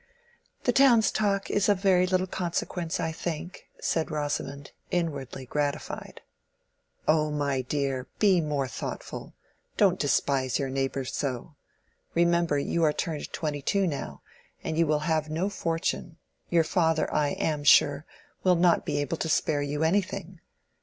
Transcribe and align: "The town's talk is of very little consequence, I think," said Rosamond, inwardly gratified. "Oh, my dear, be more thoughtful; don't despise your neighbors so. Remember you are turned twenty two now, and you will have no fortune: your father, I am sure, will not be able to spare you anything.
"The 0.63 0.71
town's 0.73 1.11
talk 1.11 1.51
is 1.51 1.69
of 1.69 1.79
very 1.79 2.07
little 2.07 2.25
consequence, 2.25 2.99
I 2.99 3.11
think," 3.11 3.67
said 3.79 4.09
Rosamond, 4.09 4.71
inwardly 4.89 5.45
gratified. 5.45 6.21
"Oh, 7.07 7.29
my 7.29 7.61
dear, 7.61 8.07
be 8.17 8.41
more 8.41 8.67
thoughtful; 8.67 9.35
don't 9.77 9.99
despise 9.99 10.57
your 10.57 10.71
neighbors 10.71 11.15
so. 11.15 11.53
Remember 12.15 12.57
you 12.57 12.83
are 12.83 12.91
turned 12.93 13.31
twenty 13.31 13.61
two 13.61 13.85
now, 13.85 14.23
and 14.63 14.75
you 14.75 14.87
will 14.87 15.01
have 15.05 15.29
no 15.29 15.49
fortune: 15.49 16.17
your 16.49 16.63
father, 16.63 17.07
I 17.13 17.33
am 17.33 17.63
sure, 17.63 18.07
will 18.43 18.55
not 18.55 18.87
be 18.87 18.97
able 18.97 19.17
to 19.17 19.29
spare 19.29 19.61
you 19.61 19.83
anything. 19.83 20.39